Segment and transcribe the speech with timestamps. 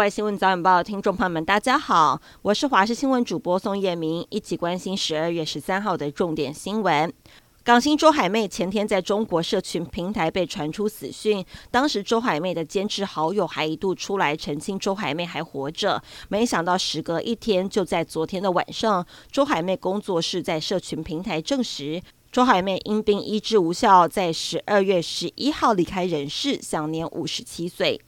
[0.00, 7.12] 位新闻早晚报听众朋友们，大家好，我是华视新闻主播宋叶明，一起关心十二月十三号的重点新闻。
[7.62, 22.00] 港星周海媚前天在中国社群平台被传出死讯，当时周海媚的坚持好友还一度出来澄清周海媚还活着，没想到时隔一天，就在昨天的晚上，周海媚工作室在社群平台证实，
[22.32, 28.00] 周海媚因病医治无效，在十二月十一号离开人世，享年五十七岁。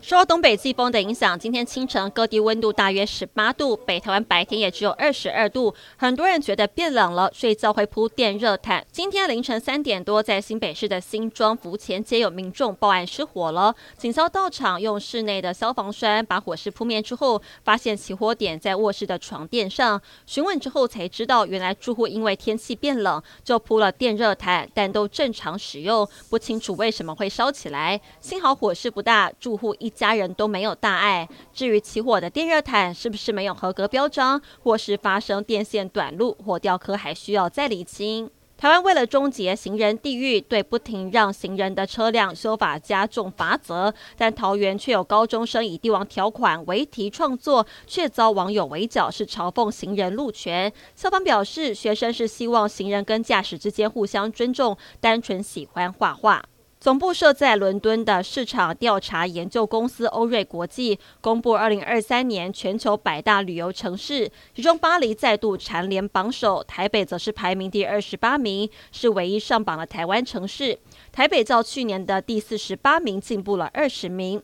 [0.00, 5.74] 受东北季风的影响，今天清晨各地温度大约十八度，北台湾白天也只有二十二度。
[5.96, 8.86] 很多人觉得变冷了，睡觉会铺电热毯。
[8.92, 20.00] 今天凌晨三点多，在新北市的新庄福前街有民众报案失火了，警消到场用室内的消防栓把火势扑灭之后，发现起火点在卧室的床垫上。
[20.26, 28.00] 询问之后才知道，原来住户因为天气变冷就铺了电热毯，但都正常使用，不清楚为什么会烧起来。
[28.20, 29.87] 幸好火势不大，住户一。
[29.88, 31.26] 一家人都没有大碍。
[31.50, 38.30] 至于起火的电热毯是不是没有合格标章，或是发生电线短路或雕刻，还需要再厘清。
[38.58, 50.70] 台湾为了终结行人地狱，对不停让行人的车辆修法加重罚则，但桃园却有高中生以帝王条款为题创作，却遭网友围剿，是嘲讽行人路权。
[50.94, 56.44] 校方表示，学生是希望行人跟驾驶之间互相尊重，单纯喜欢画画。
[56.80, 70.78] 总部设在伦敦的市场调查研究公司欧瑞国际公布，二零二三年全球百大旅游城市，其中巴黎再度蝉联榜首，台北则是排名第二十八名，是唯一上榜的台湾城市。
[71.10, 74.40] 台北较去年的第四十八名进步了二十名。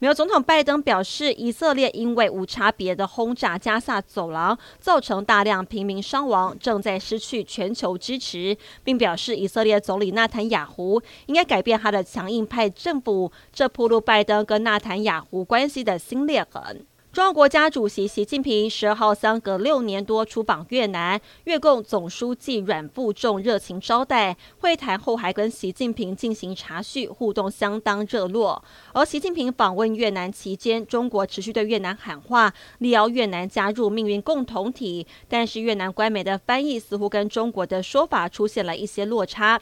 [0.00, 16.86] 美国总统拜登表示，以色列因为无差别的轰炸加萨走廊，造成大量平民伤亡，正在失去全球支持，并表示以色列总理纳坦雅胡应该改变他的强硬派政府，这铺路拜登跟纳坦雅胡关系的新裂痕。
[17.18, 28.62] 中国国家主席习近平十二号相隔六年多出访越南，越共总书记阮富仲热情招待，会谈后还跟习近平进行茶叙，互动相当热络。
[28.92, 39.60] 而习近平访问越南期间，中国持续对越南喊话，力邀越南加入命运共同体，但是越南官媒的翻译似乎跟中国的说法出现了一些落差。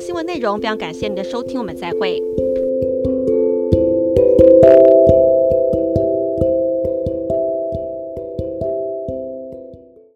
[0.00, 2.20] 新闻内容非常感谢您的收听，我们再会。